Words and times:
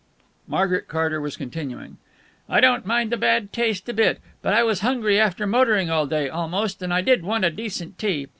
Margaret 0.47 0.87
Carter 0.87 1.21
was 1.21 1.37
continuing: 1.37 1.97
"I 2.49 2.59
don't 2.59 2.87
mind 2.87 3.11
the 3.11 3.17
bad 3.17 3.53
taste 3.53 3.87
a 3.87 3.93
bit, 3.93 4.19
but 4.41 4.51
I 4.51 4.63
was 4.63 4.79
hungry 4.79 5.19
after 5.19 5.45
motoring 5.45 5.91
all 5.91 6.07
day, 6.07 6.27
almost, 6.27 6.81
and 6.81 6.91
I 6.91 7.01
did 7.01 7.21
want 7.21 7.45
a 7.45 7.51
decent 7.51 7.99
tea. 7.99 8.25